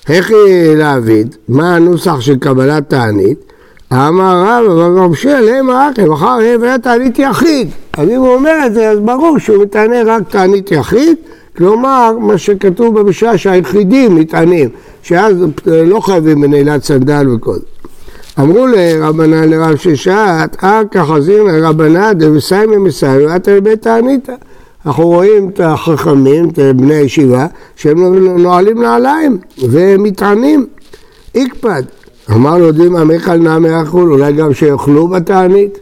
איך 0.08 0.30
להבין? 0.76 1.28
מה 1.48 1.76
הנוסח 1.76 2.20
של 2.20 2.36
קבלת 2.38 2.90
תענית? 2.90 3.38
אמר 3.92 4.42
רב, 4.42 4.70
אבל 4.70 4.98
רב 4.98 5.14
של, 5.14 5.48
הם 5.48 5.70
רק, 5.70 5.98
מחר 5.98 6.38
יהיה 6.40 6.78
תענית 6.78 7.18
יחיד. 7.18 7.68
אז 7.92 8.08
אם 8.08 8.16
הוא 8.16 8.34
אומר 8.34 8.58
את 8.66 8.74
זה, 8.74 8.90
אז 8.90 8.98
ברור 8.98 9.38
שהוא 9.38 9.62
מתענה 9.62 9.96
רק 10.06 10.22
תענית 10.28 10.72
יחיד, 10.72 11.16
כלומר, 11.56 12.12
מה 12.20 12.38
שכתוב 12.38 13.00
במשנה 13.00 13.38
שהיחידים 13.38 14.14
מתענים, 14.14 14.68
שאז 15.02 15.36
לא 15.66 16.00
חייבים 16.00 16.40
בנעילת 16.40 16.84
סנדל 16.84 17.28
וכל 17.28 17.54
זה. 17.54 17.60
אמרו 18.40 18.66
לרבנן 18.66 19.48
לרב 19.48 19.76
ששעת, 19.76 20.56
אכא 20.64 21.04
חזיר 21.04 21.42
לרבנן 21.42 22.12
דבסיימי 22.12 22.76
מסיימי, 22.76 23.36
את 23.36 23.48
בית 23.62 23.82
תעניתא. 23.82 24.32
אנחנו 24.88 25.06
רואים 25.06 25.48
את 25.48 25.60
החכמים, 25.60 26.48
את 26.48 26.58
בני 26.58 26.94
הישיבה, 26.94 27.46
שהם 27.76 28.14
נועלים 28.38 28.82
נעליים 28.82 29.38
ומתענים. 29.58 30.66
איקפד. 31.34 31.82
אמר 32.30 32.58
לו 32.58 32.72
דימה 32.72 33.04
מיכל 33.04 33.36
נעמי 33.36 33.82
אכול, 33.82 34.12
אולי 34.12 34.32
גם 34.32 34.54
שיאכלו 34.54 35.08
בתענית. 35.08 35.78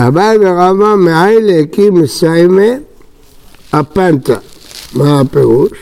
אביי 0.00 0.38
ורבא 0.40 0.94
מאי 0.94 1.36
להקים 1.40 1.94
מסיימי 1.94 2.70
הפנטה. 3.72 4.36
מה 4.94 5.20
הפירוש? 5.20 5.72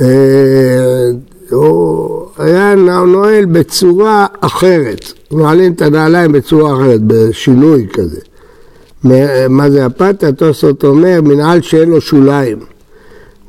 אה, 0.00 0.06
הוא 1.50 2.26
היה 2.38 2.74
נועל 3.06 3.44
בצורה 3.44 4.26
אחרת, 4.40 5.12
נועלים 5.30 5.72
את 5.72 5.82
הנעליים 5.82 6.32
בצורה 6.32 6.76
אחרת, 6.76 7.00
בשינוי 7.06 7.86
כזה. 7.92 8.20
מה 9.48 9.70
זה 9.70 9.86
הפת? 9.86 10.24
התוספות 10.24 10.84
אומר, 10.84 11.20
מנעל 11.22 11.62
שאין 11.62 11.90
לו 11.90 12.00
שוליים. 12.00 12.58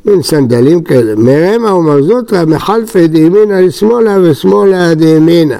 מין 0.06 0.22
סנדלים 0.22 0.84
כאלה. 0.84 1.16
מרמה 1.16 1.74
ומרזוטרא 1.74 2.46
מחלפי 2.46 3.08
דימינא 3.08 3.54
לשמאלה 3.54 4.18
ושמאלה 4.22 4.94
דימינא. 4.96 5.58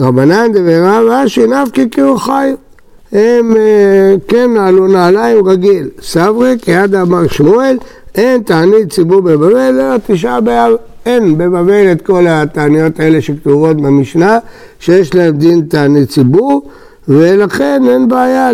רבנן 0.00 0.52
דברב 0.52 1.10
אשי 1.10 1.46
נפקי 1.46 1.90
כאילו 1.90 2.18
חיו. 2.18 2.54
הם 3.12 3.56
אה, 3.56 4.14
כן 4.28 4.54
נעלו 4.54 4.86
נעליים 4.86 5.48
רגיל. 5.48 5.88
סברי 6.02 6.56
כיד 6.62 6.94
אמר 6.94 7.26
שמואל, 7.28 7.76
אין 8.14 8.42
תענית 8.42 8.92
ציבור 8.92 9.20
בבבל, 9.20 9.56
אלא 9.56 9.84
תשעה 10.06 10.40
באב. 10.40 10.72
אין 11.06 11.38
בבבל 11.38 11.92
את 11.92 12.02
כל 12.02 12.26
התעניות 12.28 13.00
האלה 13.00 13.20
שכתובות 13.20 13.76
במשנה, 13.76 14.38
שיש 14.80 15.14
להם 15.14 15.36
דין 15.36 15.60
תענית 15.68 16.08
ציבור. 16.08 16.68
ולכן 17.08 17.82
אין 17.88 18.08
בעיה 18.08 18.50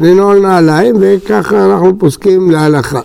לנעול 0.00 0.38
נעליים, 0.38 0.94
וככה 1.00 1.64
אנחנו 1.64 1.98
פוסקים 1.98 2.50
להלכה. 2.50 3.00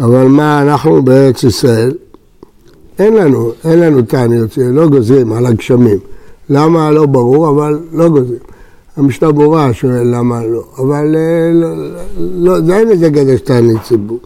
אבל 0.00 0.24
מה, 0.24 0.62
אנחנו 0.62 1.02
בארץ 1.02 1.44
ישראל, 1.44 1.92
אין 2.98 3.14
לנו, 3.14 3.52
אין 3.64 3.80
לנו 3.80 4.02
תעניות, 4.02 4.58
לא 4.58 4.88
גוזרים 4.88 5.32
על 5.32 5.46
הגשמים. 5.46 5.98
למה 6.50 6.90
לא 6.90 7.06
ברור, 7.06 7.48
אבל 7.48 7.78
לא 7.92 8.08
גוזרים. 8.08 8.38
המשנה 8.96 9.32
ברורה 9.32 9.72
שואל 9.72 10.14
למה 10.14 10.46
לא, 10.46 10.62
אבל 10.78 11.16
אה, 11.16 11.50
לא, 11.54 11.68
לא, 12.18 12.60
זה 12.60 12.76
אין 12.76 12.88
לזה 12.88 13.08
גדש 13.08 13.40
תענית 13.40 13.82
ציבור. 13.82 14.18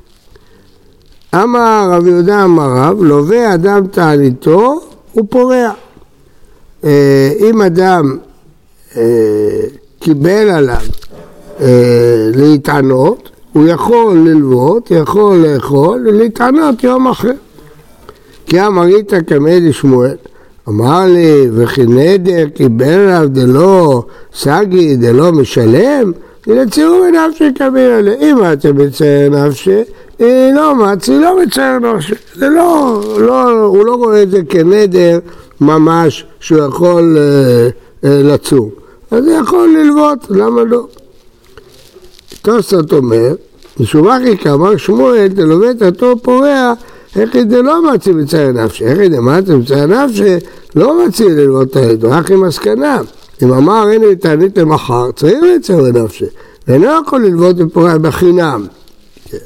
אמר 1.34 1.88
רב 1.92 2.06
יהודה 2.06 2.44
אמר 2.44 2.68
רב, 2.76 3.02
לווה 3.02 3.54
אדם 3.54 3.86
תעניתו, 3.86 4.80
הוא 5.12 5.26
פורע. 5.30 5.70
אה, 6.84 7.32
אם 7.38 7.62
אדם 7.62 8.16
קיבל 9.98 10.50
עליו 10.50 10.76
אה, 11.60 12.30
להתענות, 12.34 13.30
הוא 13.52 13.66
יכול 13.68 14.16
ללוות, 14.16 14.90
יכול 14.90 15.36
לאכול 15.36 16.06
ולהתענות 16.08 16.84
יום 16.84 17.08
אחר. 17.08 17.32
כי 18.46 18.66
אמרית 18.66 19.12
כמדי 19.26 19.72
שמואל, 19.72 20.16
אמר 20.68 21.06
לי, 21.06 21.48
וכי 21.54 21.86
נדר 21.86 22.48
קיבל 22.54 22.86
עליו 22.86 23.28
דלא 23.28 24.02
סגי, 24.34 24.96
דלא 24.96 25.32
משלם, 25.32 26.12
ולציור 26.46 27.04
בנפשי 27.12 27.50
כבירה, 27.54 28.00
אם 28.20 28.36
אתם 28.52 28.76
בצייר 28.76 29.30
נפשי, 29.30 29.80
לא 30.54 30.74
מצי, 30.74 31.18
לא 31.18 31.42
מצייר 31.42 31.78
נפשי. 31.78 32.14
זה 32.34 32.48
לא, 32.48 33.02
לא, 33.18 33.50
הוא 33.50 33.84
לא 33.84 33.94
רואה 33.94 34.22
את 34.22 34.30
זה 34.30 34.38
כנדר 34.48 35.18
ממש 35.60 36.26
שהוא 36.40 36.58
יכול 36.58 37.16
אה, 37.18 37.68
אה, 38.04 38.22
לצום. 38.22 38.83
אז 39.14 39.26
הוא 39.26 39.32
יכול 39.42 39.76
ללוות, 39.78 40.18
למה 40.30 40.64
לא? 40.64 40.86
תוספות 42.42 42.92
אומר, 42.92 43.34
משובחי 43.80 44.38
כאמר 44.38 44.76
שמואל, 44.76 45.28
תלווה 45.28 45.70
את 45.70 45.82
אותו 45.82 46.18
פורע 46.22 46.72
איך 47.16 47.30
זה 47.50 47.62
לא 47.62 47.92
מציא 47.92 48.12
בצער 48.12 48.52
נפשי, 48.52 48.84
איך 48.84 48.98
זה 49.10 49.20
מציא 49.20 49.56
בצער 49.56 49.86
נפשי, 49.86 50.36
לא 50.76 51.06
מציא 51.06 51.26
ללמוד 51.26 51.68
את 51.70 51.76
העדו, 51.76 52.10
רק 52.10 52.30
עם 52.30 52.46
מסקנה. 52.46 53.00
אם 53.42 53.52
אמר 53.52 53.88
הנה 53.88 54.14
תענית 54.14 54.58
למחר, 54.58 55.12
צריך 55.12 55.38
לצער 55.56 55.90
נפשי, 55.92 56.24
ואינו 56.68 56.86
יכול 57.02 57.24
ללמוד 57.24 57.62
בפורע 57.62 57.98
בחינם. 57.98 58.66
כן. 59.30 59.38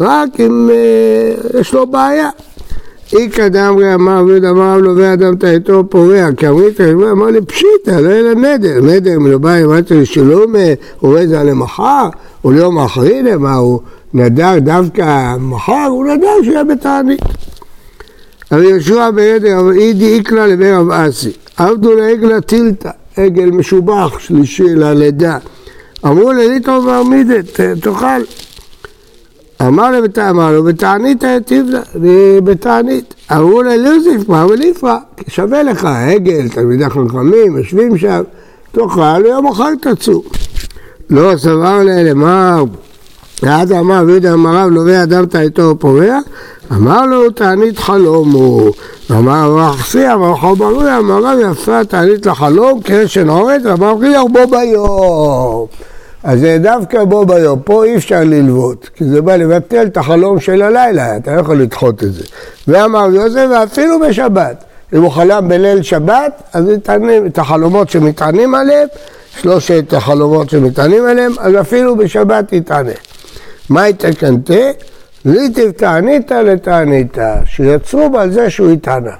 רק 0.00 0.40
אם 0.40 0.70
אה, 0.70 1.60
יש 1.60 1.74
לו 1.74 1.86
בעיה. 1.86 2.30
איכא 3.12 3.48
דאמרי 3.48 3.94
אמר 3.94 4.18
עביד 4.18 4.44
אמר 4.44 4.78
לווה 4.78 5.12
אדם 5.12 5.36
תאיתו 5.36 5.84
פורע, 5.90 6.28
כי 6.36 6.48
אמרית 6.48 6.80
אמר 6.80 7.26
לי 7.26 7.40
פשיטא, 7.40 7.90
לא 7.90 8.08
יהיה 8.08 8.34
נדר, 8.34 8.80
נדר 8.82 9.18
מלובא 9.18 9.64
אמרתי 9.64 9.94
לשלום, 9.94 10.54
הוא 11.00 11.10
רואה 11.10 11.26
זה 11.26 11.42
למחר, 11.42 12.08
הוא 12.42 12.52
ליום 12.52 12.78
אחרי, 12.78 13.22
מה 13.38 13.54
הוא 13.54 13.80
נדר 14.14 14.58
דווקא 14.58 15.36
מחר, 15.40 15.86
הוא 15.90 16.06
נדר 16.06 16.42
שיהיה 16.44 16.64
בתענית. 16.64 17.20
אבל 18.52 18.64
יהושע 18.64 19.10
בידר, 19.10 19.70
אידי 19.70 20.14
איקלה 20.14 20.46
לבין 20.46 20.74
רב 20.74 20.90
אסי, 20.90 21.32
עבדו 21.56 21.94
לעגלה 21.94 22.40
טילתא, 22.40 22.90
עגל 23.16 23.50
משובח, 23.50 24.18
שלישי 24.18 24.74
ללידה. 24.74 25.38
אמרו 26.06 26.32
לליטו 26.32 26.82
ועמידת, 26.86 27.60
תאכל. 27.80 28.22
אמר 29.62 29.90
לו, 29.90 29.98
אמר 30.30 30.52
לו, 30.52 30.62
בתענית 30.62 31.24
תבנה, 31.46 31.80
בתענית. 32.44 33.14
אמרו 33.32 33.62
לה, 33.62 33.76
ליוזיף, 33.76 34.28
מה 34.28 34.46
וליפרא, 34.46 34.96
שווה 35.28 35.62
לך, 35.62 35.84
עגל, 35.84 36.48
תלמידי 36.48 36.84
חכמים, 36.90 37.56
יושבים 37.56 37.98
שם, 37.98 38.22
תאכל, 38.72 39.22
ויום 39.24 39.46
אחר 39.46 39.74
תצאו. 39.80 40.22
לא 41.10 41.32
סבר 41.36 41.82
לאמר, 41.84 42.64
ואז 43.42 43.72
אמר, 43.72 44.02
ויהודה 44.06 44.32
אמר 44.32 44.56
רב, 44.56 44.70
לווה 44.70 45.02
אדם 45.02 45.26
תעיתו 45.26 45.62
ופורע, 45.62 46.18
אמר 46.72 47.06
לו, 47.06 47.30
תענית 47.30 47.78
חלום 47.78 48.30
הוא. 48.30 48.72
אמר 49.10 49.52
רב 49.52 49.76
חסי, 49.76 50.12
אמר 50.12 50.36
חומרוי, 50.36 50.96
אמר 50.96 51.22
רב, 51.22 51.38
יפה 51.52 51.84
תענית 51.84 52.26
לחלום, 52.26 52.80
קרשן 52.80 53.28
עורת, 53.28 53.66
אמר 53.66 53.92
רבי 53.92 54.14
בו 54.32 54.46
ביום. 54.50 55.66
אז 56.22 56.40
זה 56.40 56.58
דווקא 56.62 57.04
בו 57.04 57.26
ביום, 57.26 57.60
פה 57.64 57.84
אי 57.84 57.96
אפשר 57.96 58.20
ללוות, 58.24 58.90
כי 58.94 59.04
זה 59.04 59.22
בא 59.22 59.36
לבטל 59.36 59.86
את 59.86 59.96
החלום 59.96 60.40
של 60.40 60.62
הלילה, 60.62 61.16
אתה 61.16 61.34
לא 61.34 61.40
יכול 61.40 61.60
לדחות 61.60 62.02
את 62.02 62.12
זה. 62.12 62.24
ואמר 62.68 63.06
יוסף, 63.14 63.46
ואפילו 63.50 64.00
בשבת. 64.08 64.64
אם 64.94 65.02
הוא 65.02 65.10
חלם 65.10 65.48
בליל 65.48 65.82
שבת, 65.82 66.42
אז 66.52 66.68
יטענים 66.68 67.26
את 67.26 67.38
החלומות 67.38 67.90
שמטענים 67.90 68.54
עליהם, 68.54 68.88
שלושת 69.30 69.92
החלומות 69.92 70.50
שמטענים 70.50 71.06
עליהם, 71.06 71.32
אז 71.38 71.54
אפילו 71.60 71.96
בשבת 71.96 72.52
יטענה. 72.52 72.92
מה 73.68 73.88
יתקנתה? 73.88 74.54
ליטיב 75.24 75.70
תענית 75.70 76.30
לתענית, 76.30 77.18
שיצרו 77.44 78.10
בה 78.10 78.22
על 78.22 78.32
זה 78.32 78.50
שהוא 78.50 78.70
יטענה. 78.70 79.14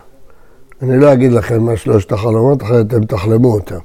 אני 0.83 1.00
לא 1.00 1.12
אגיד 1.12 1.33
לכם 1.33 1.62
מה 1.62 1.76
שלושת 1.76 2.12
החלומות, 2.12 2.62
אחרת 2.62 2.87
אתם 2.87 3.05
תחלמו 3.05 3.55
אותם. 3.55 3.78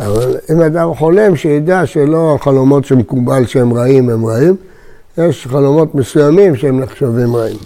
אבל 0.00 0.36
אם 0.52 0.60
אדם 0.62 0.94
חולם, 0.94 1.36
שידע 1.36 1.86
שלא 1.86 2.34
החלומות 2.34 2.84
שמקובל 2.84 3.46
שהם 3.46 3.72
רעים 3.72 4.10
הם 4.10 4.26
רעים, 4.26 4.56
יש 5.18 5.46
חלומות 5.50 5.94
מסוימים 5.94 6.56
שהם 6.56 6.80
נחשבים 6.80 7.36
רעים. 7.36 7.58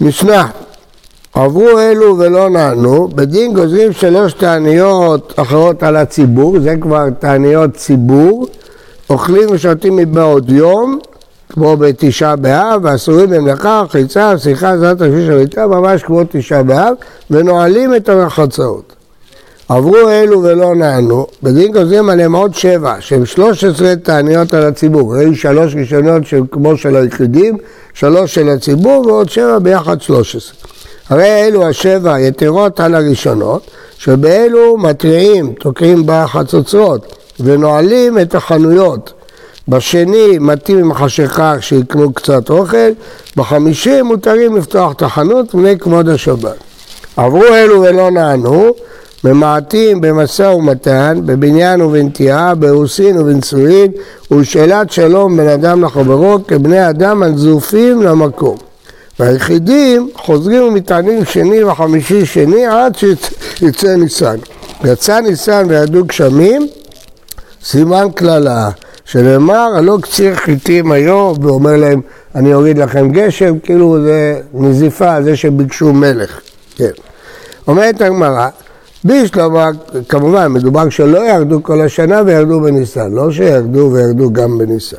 משנה, 0.00 0.48
עברו 1.34 1.78
אלו 1.78 2.18
ולא 2.18 2.48
נענו, 2.48 3.08
בדין 3.08 3.54
גוזרים 3.54 3.92
שלוש 3.92 4.32
תעניות 4.32 5.32
אחרות 5.36 5.82
על 5.82 5.96
הציבור, 5.96 6.60
זה 6.60 6.74
כבר 6.80 7.10
תעניות 7.18 7.74
ציבור, 7.74 8.46
אוכלים 9.10 9.48
ושותים 9.50 9.96
מבעוד 9.96 10.50
יום, 10.50 10.98
כמו 11.48 11.76
בתשעה 11.76 12.36
באב, 12.36 12.80
ואסורים 12.84 13.30
במלאכה, 13.30 13.84
חיצה, 13.88 14.38
שיחה, 14.38 14.78
זאת 14.78 15.00
השביש 15.00 15.28
הריתה, 15.28 15.66
ממש 15.66 16.02
כמו 16.02 16.20
תשעה 16.30 16.62
באב, 16.62 16.94
ונועלים 17.30 17.94
את 17.94 18.08
הרחצאות. 18.08 18.95
עברו 19.68 20.08
אלו 20.08 20.42
ולא 20.42 20.74
נענו, 20.74 21.26
בדין 21.42 21.72
גוזרים 21.72 22.10
עליהם 22.10 22.34
עוד 22.34 22.54
שבע, 22.54 22.94
שהם 23.00 23.26
שלוש 23.26 23.64
עשרה 23.64 23.96
תעניות 23.96 24.54
על 24.54 24.64
הציבור. 24.64 25.14
היו 25.14 25.36
שלוש 25.36 25.74
ראשונות 25.74 26.26
של, 26.26 26.40
כמו 26.50 26.76
של 26.76 26.96
היחידים, 26.96 27.56
שלוש 27.94 28.34
של 28.34 28.48
הציבור 28.48 29.06
ועוד 29.06 29.30
שבע 29.30 29.58
ביחד 29.58 30.02
שלוש 30.02 30.36
עשרה. 30.36 30.56
הרי 31.08 31.46
אלו 31.46 31.68
השבע 31.68 32.20
יתרות 32.20 32.80
על 32.80 32.94
הראשונות, 32.94 33.70
שבאלו 33.98 34.76
מתריעים, 34.78 35.52
תוקעים 35.60 36.02
בחצוצרות 36.06 37.14
ונועלים 37.40 38.18
את 38.18 38.34
החנויות. 38.34 39.12
בשני 39.68 40.38
מתאים 40.40 40.78
עם 40.78 40.94
חשיכה 40.94 41.60
שיקנו 41.60 42.12
קצת 42.12 42.50
אוכל, 42.50 42.90
בחמישי 43.36 44.02
מותרים 44.02 44.56
לפתוח 44.56 44.92
את 44.92 45.02
החנות 45.02 45.54
מפני 45.54 45.78
כבוד 45.78 46.08
השבת. 46.08 46.56
עברו 47.16 47.44
אלו 47.44 47.82
ולא 47.82 48.10
נענו, 48.10 48.74
ממעטים 49.26 50.00
במשא 50.00 50.42
ומתן, 50.42 51.20
בבניין 51.24 51.80
ובנטיעה, 51.80 52.54
באירוסין 52.54 53.18
ובנישואין, 53.18 53.90
ושאלת 54.30 54.90
שלום 54.92 55.36
בין 55.36 55.48
אדם 55.48 55.84
לחברו 55.84 56.38
כבני 56.48 56.88
אדם 56.90 57.22
הנזופים 57.22 58.02
למקום. 58.02 58.56
והיחידים 59.20 60.10
חוזרים 60.16 60.62
ומטענים 60.62 61.24
שני 61.24 61.64
וחמישי 61.64 62.26
שני 62.26 62.66
עד 62.66 62.96
שיצא 62.96 63.96
ניסן. 63.96 64.36
יצא 64.84 65.20
ניסן 65.20 65.66
וידעו 65.68 66.04
גשמים, 66.04 66.68
סימן 67.64 68.06
קללה, 68.14 68.68
שנאמר, 69.04 69.68
הלא 69.76 69.98
קציר 70.02 70.34
חיטים 70.34 70.92
היום, 70.92 71.36
ואומר 71.44 71.76
להם, 71.76 72.00
אני 72.34 72.54
אוריד 72.54 72.78
לכם 72.78 73.10
גשם, 73.10 73.58
כאילו 73.58 73.98
זה 74.04 74.40
נזיפה, 74.54 75.22
זה 75.22 75.36
שביקשו 75.36 75.92
מלך. 75.92 76.40
כן. 76.76 76.90
אומרת 77.68 78.00
הגמרא, 78.00 78.48
בישלמה, 79.06 79.70
כמובן, 80.08 80.52
מדובר 80.52 80.88
שלא 80.88 81.18
ירדו 81.18 81.62
כל 81.62 81.80
השנה 81.80 82.22
וירדו 82.26 82.60
בניסן, 82.60 83.12
לא 83.12 83.30
שירדו 83.30 83.90
וירדו 83.92 84.32
גם 84.32 84.58
בניסן. 84.58 84.96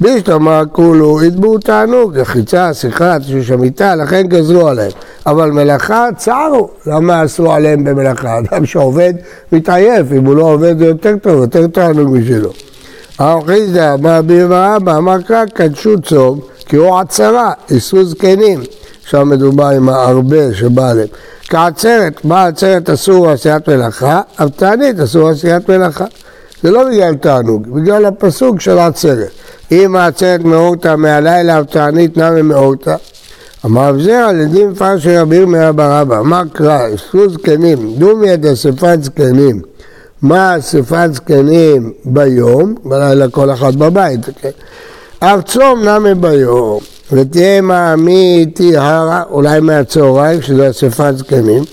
בישלמה 0.00 0.62
כולו 0.72 1.24
יתבעו 1.24 1.58
תענוג, 1.58 2.16
יחיצה, 2.16 2.74
שיחה, 2.74 3.18
תשוש 3.18 3.50
המיטה, 3.50 3.94
לכן 3.94 4.22
גזרו 4.26 4.68
עליהם. 4.68 4.90
אבל 5.26 5.50
מלאכה 5.50 6.08
צערו, 6.16 6.70
למה 6.86 7.24
אסרו 7.24 7.52
עליהם 7.52 7.84
במלאכה? 7.84 8.38
אדם 8.38 8.66
שעובד 8.66 9.14
מתעייף, 9.52 10.06
אם 10.12 10.24
הוא 10.24 10.36
לא 10.36 10.42
עובד 10.42 10.78
זה 10.78 10.86
יותר 10.86 11.16
טוב, 11.22 11.40
יותר 11.40 11.66
תענוג 11.66 12.18
בשבילו. 12.18 12.50
הרב 13.18 13.46
חיסדא 13.46 13.94
אמר 13.94 14.22
בימא 14.22 14.76
אבא, 14.76 14.96
אמר 14.96 15.22
קרא 15.22 15.44
קדשו 15.54 16.00
צום, 16.00 16.40
כי 16.66 16.76
הוא 16.76 16.98
עצרה, 16.98 17.52
איסרו 17.70 18.04
זקנים. 18.04 18.60
שם 19.04 19.28
מדובר 19.28 19.66
עם 19.66 19.88
הרבה 19.88 20.54
שבא 20.54 20.90
עליהם. 20.90 21.08
כעצרת, 21.48 22.24
מה 22.24 22.46
עצרת 22.46 22.90
אסור 22.90 23.30
עשיית 23.30 23.68
מלאכה, 23.68 24.20
אף 24.36 24.48
תענית 24.56 25.00
אסור 25.00 25.28
עשיית 25.28 25.70
מלאכה. 25.70 26.04
זה 26.62 26.70
לא 26.70 26.84
בגלל 26.88 27.14
תענוג, 27.14 27.66
בגלל 27.66 28.04
הפסוק 28.04 28.60
של 28.60 28.78
העצרת. 28.78 29.30
אם 29.72 29.96
העצרת 29.96 30.40
מאורתא 30.40 30.96
מהלילה, 30.96 31.64
תענית 31.64 32.16
נמי 32.16 32.42
מאורתא. 32.42 32.96
אמר 33.64 33.92
זרע, 33.98 34.32
לדין 34.32 34.70
מפרש 34.70 35.04
של 35.04 35.16
רבי 35.18 35.46
בר 35.74 36.02
אבא, 36.02 36.22
מה 36.22 36.42
קרא, 36.52 36.94
אספו 36.94 37.28
זקנים, 37.28 37.94
דומי 37.98 38.34
את 38.34 38.44
אספת 38.44 38.98
זקנים. 39.02 39.62
מה 40.22 40.58
אספת 40.58 41.08
זקנים 41.12 41.92
ביום, 42.04 42.74
בלילה 42.84 43.28
כל 43.28 43.50
אחד 43.50 43.76
בבית, 43.76 44.20
כן? 44.40 44.50
אף 45.18 45.42
צום 45.44 45.84
נמי 45.84 46.14
ביום. 46.14 46.97
ותהיה 47.12 47.60
מעמי 47.60 48.46
טהרה, 48.54 49.22
אולי 49.30 49.60
מהצהריים, 49.60 50.42
שזה 50.42 50.70
אספת 50.70 51.12
זקנים. 51.16 51.64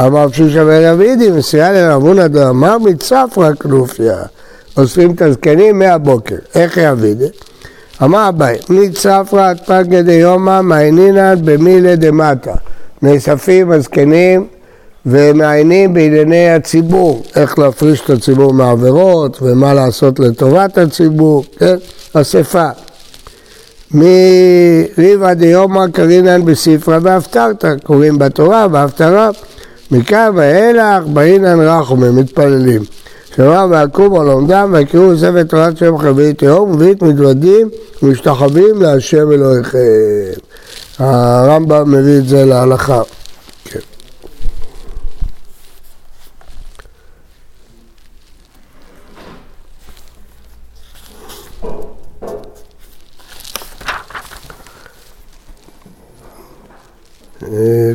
אמר 0.00 0.28
פשושה 0.28 0.62
ורבידי, 0.66 1.30
מסיעה 1.30 1.72
לרבונה 1.72 2.28
דאמר 2.28 2.78
מצפרא 2.78 3.52
כנופיה. 3.60 4.16
אוספים 4.76 5.10
את 5.10 5.22
הזקנים 5.22 5.78
מהבוקר. 5.78 6.36
איך 6.54 6.76
יבידי? 6.76 7.28
אמר 8.02 8.28
אביי, 8.28 8.58
מצפרא 8.70 9.50
עד 9.50 9.60
פגא 9.66 10.02
דיומא 10.02 10.60
מעיינינן 10.60 11.34
במילי 11.44 11.96
דמטה. 11.96 12.54
נאספים 13.02 13.72
הזקנים 13.72 14.46
ומעיינים 15.06 15.94
בענייני 15.94 16.50
הציבור, 16.50 17.22
איך 17.36 17.58
להפריש 17.58 18.00
את 18.04 18.10
הציבור 18.10 18.52
מעבירות 18.52 19.42
ומה 19.42 19.74
לעשות 19.74 20.20
לטובת 20.20 20.78
הציבור, 20.78 21.44
כן? 21.58 21.76
אספה. 22.12 22.68
מריבא 23.94 25.34
דיומא 25.34 25.86
קרינן 25.92 26.44
בספרא 26.44 26.98
והפטרת, 27.02 27.64
קוראים 27.84 28.18
בתורה 28.18 28.66
והפטרה. 28.72 29.30
מכאן 29.90 30.30
ואילך 30.34 31.06
באינן 31.06 31.60
רחומים, 31.60 32.16
מתפללים. 32.16 32.82
שמע 33.36 33.66
ויקומו 33.70 34.22
לומדם 34.22 34.70
ויקראו 34.72 35.18
ספר 35.18 35.42
תורת 35.42 35.76
שם 35.76 35.98
חבית 35.98 36.38
תהום 36.38 36.70
ובית 36.70 37.02
מתוודים 37.02 37.68
ומשתחווים 38.02 38.82
להשם 38.82 39.32
אלוהיכם. 39.32 39.78
הרמב"ם 40.98 41.92
מביא 41.92 42.18
את 42.18 42.28
זה 42.28 42.44
להלכה. 42.44 43.02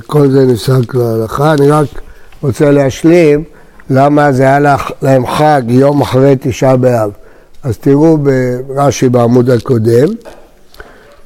כל 0.08 0.32
זה 0.32 0.46
נפסק 0.46 0.96
להלכה. 0.96 1.54
אני 1.54 1.70
רק 1.72 1.88
רוצה 2.42 2.72
להשלים 2.72 3.44
למה 3.90 4.32
זה 4.32 4.44
היה 4.44 4.60
להם 5.02 5.28
חג 5.28 5.62
יום 5.68 6.02
אחרי 6.02 6.36
תשעה 6.42 6.78
באב. 6.78 7.12
אז 7.64 7.78
תראו 7.78 8.18
ברש"י 8.18 9.10
בעמוד 9.10 9.50
הקודם, 9.50 10.08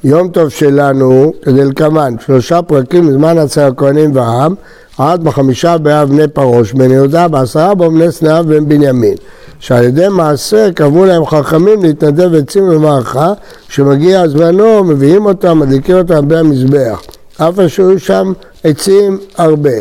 יום 0.04 0.28
טוב 0.28 0.48
שלנו 0.48 1.32
כדלקמן, 1.42 2.14
שלושה 2.26 2.62
פרקים 2.62 3.08
בזמן 3.08 3.38
אצל 3.38 3.60
הכהנים 3.60 4.16
והעם, 4.16 4.54
עד 4.98 5.24
בחמישה 5.24 5.78
באב 5.78 6.08
בני 6.08 6.28
פרוש 6.28 6.72
בן 6.72 6.90
יהודה, 6.90 7.28
בעשרה 7.28 7.74
בו 7.74 7.90
בני 7.90 8.12
סנאב 8.12 8.54
בן 8.54 8.68
בנימין. 8.68 9.14
שעל 9.58 9.84
ידי 9.84 10.08
מעשה 10.08 10.72
קבעו 10.74 11.04
להם 11.04 11.26
חכמים 11.26 11.82
להתנדב 11.82 12.34
עצים 12.34 12.68
במערכה, 12.68 13.32
כשמגיע 13.68 14.28
זמנו 14.28 14.84
מביאים 14.84 15.26
אותם, 15.26 15.58
מדליקים 15.58 15.96
אותם 15.96 16.28
במזבח. 16.28 17.00
אף 17.48 17.54
שהיו 17.68 17.98
שם 17.98 18.32
עצים 18.64 19.18
הרבה. 19.36 19.78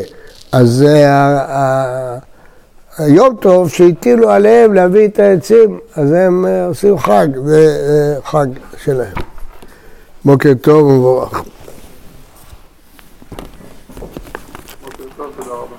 אז 0.51 0.69
זה 0.69 1.05
היום 2.97 3.35
טוב 3.35 3.69
שהטילו 3.69 4.29
עליהם 4.29 4.73
להביא 4.73 5.07
את 5.07 5.19
העצים, 5.19 5.79
אז 5.95 6.11
הם 6.11 6.45
אה, 6.45 6.65
עושים 6.65 6.99
חג, 6.99 7.27
זה 7.45 7.77
אה, 7.89 8.21
חג 8.31 8.47
שלהם. 8.83 9.13
בוקר 10.25 10.53
טוב 10.61 10.85
ומבורך. 10.85 11.43
בוקר 14.83 15.03
טוב, 15.17 15.31
תודה 15.37 15.51
רבה. 15.51 15.78